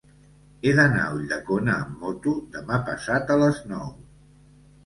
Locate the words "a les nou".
3.35-3.93